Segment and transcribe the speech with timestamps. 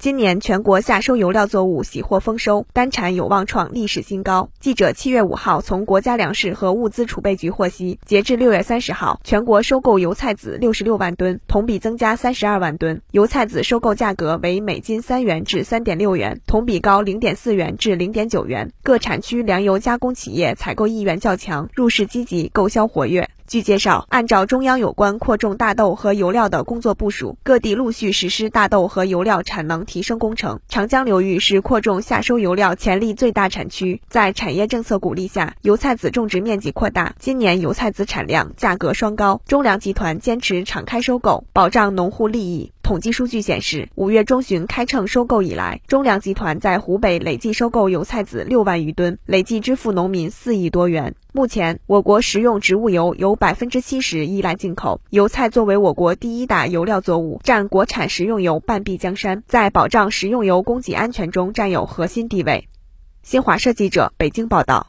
[0.00, 4.48] 今年全国夏收油料作物喜获丰收，单产有望创历史新高。
[4.58, 13.02] 记者七月五号从国家粮食和物资储备局获悉，截至六月三十号，全国收购油菜籽六十六万吨，同比增加三十二万吨。
[13.10, 18.72] 油菜籽收购价格为每斤三元至三点六元，同比高零点四元至零点九元。
[18.82, 23.28] 各产区粮油加工企业采购意愿较强，入市积极，购销活跃。
[23.50, 30.60] 据介绍，按照中央有关扩种大豆和油料的工作部署，各地陆续实施大豆和油料产能提升工程。
[30.68, 37.16] 长江流域是扩种下收油料潜力最大产区，在产业政策鼓励下，油菜籽种植面积扩大。
[37.18, 42.70] 今年油菜籽产量、价格双高，中粮集团坚持敞开收购，保障农户利益。
[42.90, 51.14] 统计数据显示，五月中旬开秤收购以来，中粮集团在湖北累计收购油菜籽六万余吨，累计支付农民四亿多元。
[51.32, 62.66] 目前，我国食用植物油有百分之七十依赖进口，油菜作为我国第一大油料作物，占国产食用油半壁江山，在保障食用油供给安全中占有核心地位。
[63.22, 64.88] 新华社记者北京报道。